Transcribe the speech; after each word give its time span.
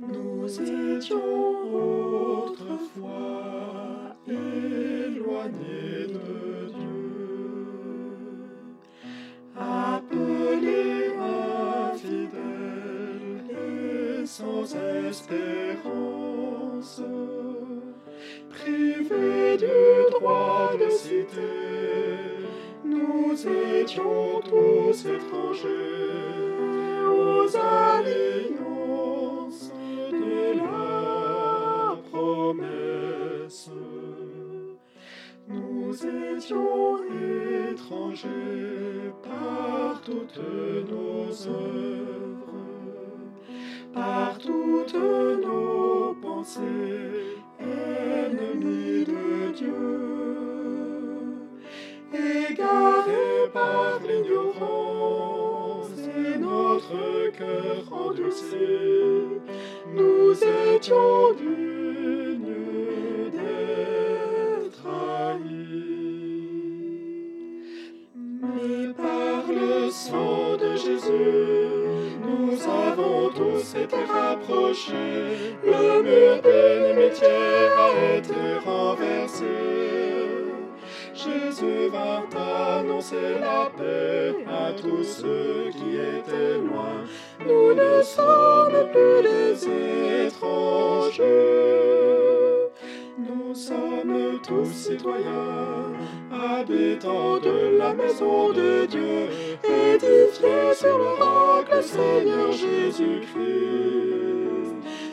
Nous 0.00 0.46
étions 0.62 1.18
autrefois 2.46 4.16
éloignés 4.26 6.06
de 6.08 6.68
Dieu, 6.68 8.16
appelés 9.58 11.12
infidèles 11.92 13.44
et 13.50 14.24
sans 14.24 14.74
espérance, 15.06 17.02
privés 18.48 19.58
du 19.58 20.10
droit 20.12 20.72
de 20.80 20.88
cité, 20.88 21.52
nous 22.84 23.34
étions 23.82 24.40
tous 24.48 25.04
étrangers 25.04 26.49
Nous 35.90 36.06
étions 36.36 36.98
étrangers 37.72 39.10
par 39.24 40.00
toutes 40.02 40.40
nos 40.88 41.48
œuvres, 41.48 42.54
par 43.92 44.38
toutes 44.38 44.94
nos 44.94 46.14
pensées, 46.22 47.34
ennemis 47.58 49.04
de 49.04 49.50
Dieu, 49.52 49.74
égarés 52.12 53.50
par 53.52 53.98
l'ignorance 54.06 55.90
et 55.98 56.38
notre 56.38 57.32
cœur 57.36 57.92
endurci, 57.92 58.68
nous 59.92 60.34
étions 60.72 61.32
dignes 61.36 61.70
avons 73.40 73.52
tous 73.52 73.74
été 73.74 73.96
rapprochés. 73.96 75.56
Le 75.64 76.02
mur 76.02 76.42
d'inimitié 76.42 77.28
a 77.78 78.16
été 78.16 78.58
renversé. 78.64 79.44
Jésus 81.14 81.88
vint 81.90 82.24
annoncer 82.78 83.38
la 83.40 83.70
paix 83.76 84.34
à 84.48 84.72
tous 84.72 85.04
ceux 85.04 85.70
qui 85.72 85.96
étaient 85.96 86.58
loin. 86.58 87.04
Nous 87.46 87.74
ne 87.74 88.02
sommes 88.02 88.88
plus 88.92 89.22
des 89.22 89.66
tous 94.50 94.72
citoyens, 94.72 95.92
habitants 96.32 97.38
de 97.38 97.78
la 97.78 97.94
maison 97.94 98.52
de 98.52 98.84
Dieu, 98.86 99.28
édifiés 99.62 100.74
sur 100.74 100.98
le 100.98 101.10
roc, 101.20 101.66
le 101.72 101.80
Seigneur 101.80 102.50
Jésus-Christ. 102.50 103.30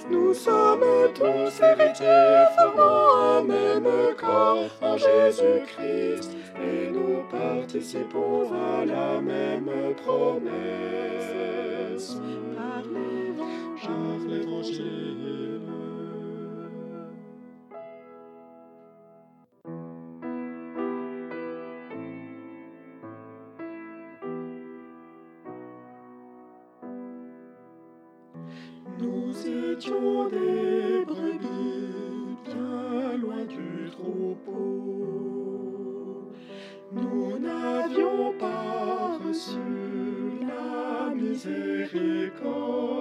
Nous 0.10 0.34
sommes 0.34 0.84
tous 1.14 1.62
héritiers, 1.62 2.46
formant 2.58 3.38
un 3.38 3.44
même 3.44 4.16
corps 4.18 4.72
en 4.82 4.98
Jésus-Christ, 4.98 6.32
et 6.60 6.90
nous 6.90 7.22
participons 7.30 8.52
à 8.52 8.86
la 8.86 9.22
même 9.22 9.70
promesse. 10.04 10.48
Nous 29.00 29.32
étions 29.48 30.28
des 30.30 31.06
brebis 31.06 32.36
bien 32.46 33.18
loin 33.18 33.46
du 33.46 33.90
troupeau. 33.92 34.58
Nous 36.92 37.38
n'avions 37.40 38.34
pas 38.40 39.20
reçu 39.24 39.60
la 40.42 41.14
miséricorde. 41.14 42.97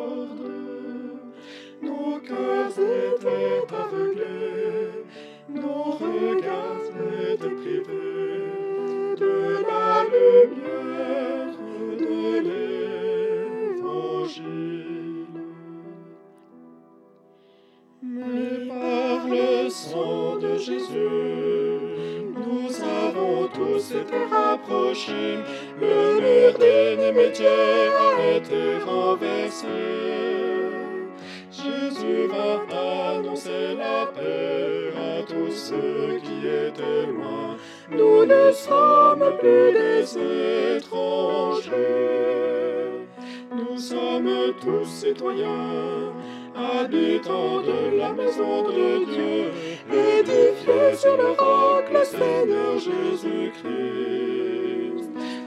Été 23.77 24.25
rapprochés. 24.31 25.39
Le 25.81 26.21
mur 26.21 26.59
d'inimitié 26.59 27.47
a 27.47 28.37
été 28.37 28.79
renversé. 28.85 29.67
Jésus 31.51 32.27
va 32.29 33.15
annoncer 33.15 33.75
la 33.77 34.07
paix 34.07 34.93
à 34.97 35.23
tous 35.23 35.53
ceux 35.53 36.19
qui 36.23 36.47
étaient 36.47 37.07
loin. 37.07 37.57
Nous 37.91 38.27
ne 38.27 38.53
sommes 38.53 39.37
plus 39.39 39.73
des 39.73 40.77
étrangers. 40.77 41.77
Nous 43.53 43.79
sommes 43.79 44.55
tous 44.61 44.87
citoyens, 44.87 46.13
habitants 46.55 47.61
de 47.63 47.97
la 47.97 48.13
maison 48.13 48.63
de 48.63 49.05
Dieu, 49.05 49.51
édifiés 49.91 50.95
sur 50.95 51.17
le 51.17 51.35
Seigneur 52.47 52.79
Jésus-Christ. 52.79 53.65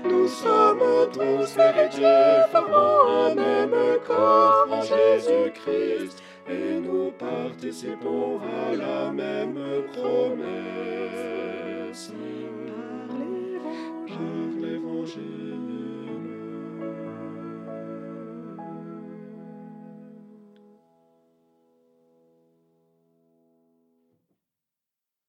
Nous 0.04 0.28
sommes 0.28 0.84
tous 1.14 1.58
héritiers, 1.58 2.44
formant 2.52 3.08
un 3.08 3.36
même 3.36 4.00
corps 4.06 4.68
en 4.70 4.82
Jésus-Christ, 4.82 6.22
et 6.50 6.80
nous 6.82 7.12
participons 7.12 8.42
à 8.42 8.76
la 8.76 9.12
même 9.12 9.84
promesse. 9.94 10.89